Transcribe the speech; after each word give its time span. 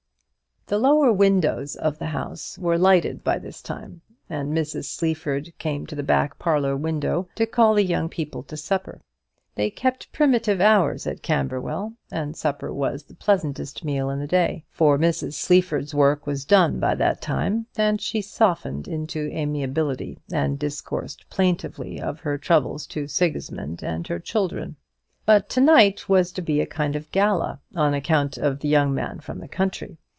The 0.67 0.77
lower 0.77 1.11
windows 1.11 1.75
of 1.75 1.97
the 1.99 2.05
house 2.05 2.57
were 2.57 2.77
lighted 2.77 3.25
by 3.25 3.39
this 3.39 3.61
time, 3.61 3.99
and 4.29 4.53
Mrs. 4.55 4.85
Sleaford 4.85 5.51
came 5.57 5.85
to 5.87 5.95
the 5.95 6.01
back 6.03 6.39
parlour 6.39 6.77
window 6.77 7.27
to 7.35 7.45
call 7.45 7.73
the 7.73 7.83
young 7.83 8.07
people 8.07 8.41
to 8.43 8.55
supper. 8.55 9.01
They 9.55 9.69
kept 9.69 10.13
primitive 10.13 10.61
hours 10.61 11.05
at 11.05 11.21
Camberwell, 11.21 11.95
and 12.09 12.37
supper 12.37 12.73
was 12.73 13.03
the 13.03 13.13
pleasantest 13.15 13.83
meal 13.83 14.09
in 14.09 14.19
the 14.19 14.27
day; 14.27 14.63
for 14.71 14.97
Mrs. 14.97 15.33
Sleaford's 15.33 15.93
work 15.93 16.25
was 16.25 16.45
done 16.45 16.79
by 16.79 16.95
that 16.95 17.19
time, 17.19 17.65
and 17.75 17.99
she 17.99 18.21
softened 18.21 18.87
into 18.87 19.29
amiability, 19.33 20.19
and 20.31 20.57
discoursed 20.57 21.29
plaintively 21.29 21.99
of 21.99 22.21
her 22.21 22.37
troubles 22.37 22.87
to 22.87 23.09
Sigismund 23.09 23.83
and 23.83 24.07
her 24.07 24.19
children. 24.19 24.77
But 25.25 25.49
to 25.49 25.59
night 25.59 26.07
was 26.07 26.31
to 26.31 26.41
be 26.41 26.61
a 26.61 26.65
kind 26.65 26.95
of 26.95 27.11
gala, 27.11 27.59
on 27.75 27.93
account 27.93 28.37
of 28.37 28.61
the 28.61 28.69
young 28.69 28.93
man 28.93 29.19
from 29.19 29.39
the 29.39 29.49
country. 29.49 29.97